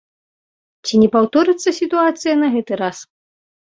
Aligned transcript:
Ці 0.85 0.93
не 1.03 1.11
паўторыцца 1.17 1.77
сітуацыя 1.83 2.33
на 2.43 2.47
гэты 2.59 2.73
раз? 2.85 3.09